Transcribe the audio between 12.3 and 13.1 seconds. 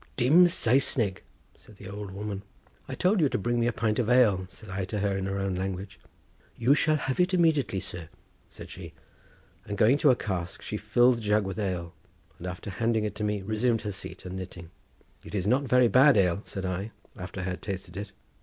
and after handing